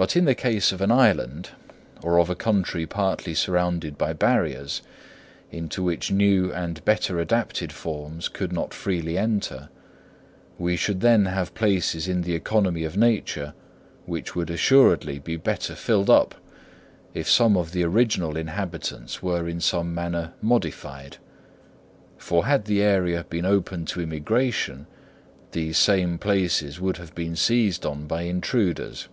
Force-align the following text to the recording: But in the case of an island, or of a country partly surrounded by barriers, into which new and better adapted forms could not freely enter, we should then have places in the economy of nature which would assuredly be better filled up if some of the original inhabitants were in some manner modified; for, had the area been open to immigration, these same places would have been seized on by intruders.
But 0.00 0.14
in 0.14 0.26
the 0.26 0.36
case 0.36 0.70
of 0.70 0.80
an 0.80 0.92
island, 0.92 1.48
or 2.02 2.20
of 2.20 2.30
a 2.30 2.36
country 2.36 2.86
partly 2.86 3.34
surrounded 3.34 3.98
by 3.98 4.12
barriers, 4.12 4.80
into 5.50 5.82
which 5.82 6.12
new 6.12 6.52
and 6.52 6.84
better 6.84 7.18
adapted 7.18 7.72
forms 7.72 8.28
could 8.28 8.52
not 8.52 8.72
freely 8.72 9.18
enter, 9.18 9.70
we 10.56 10.76
should 10.76 11.00
then 11.00 11.24
have 11.26 11.52
places 11.52 12.06
in 12.06 12.22
the 12.22 12.36
economy 12.36 12.84
of 12.84 12.96
nature 12.96 13.54
which 14.06 14.36
would 14.36 14.50
assuredly 14.50 15.18
be 15.18 15.34
better 15.36 15.74
filled 15.74 16.10
up 16.10 16.36
if 17.12 17.28
some 17.28 17.56
of 17.56 17.72
the 17.72 17.82
original 17.82 18.36
inhabitants 18.36 19.20
were 19.20 19.48
in 19.48 19.58
some 19.60 19.92
manner 19.92 20.32
modified; 20.40 21.16
for, 22.16 22.46
had 22.46 22.66
the 22.66 22.82
area 22.82 23.24
been 23.28 23.44
open 23.44 23.84
to 23.86 24.00
immigration, 24.00 24.86
these 25.50 25.76
same 25.76 26.18
places 26.18 26.80
would 26.80 26.98
have 26.98 27.16
been 27.16 27.34
seized 27.34 27.84
on 27.84 28.06
by 28.06 28.22
intruders. 28.22 29.08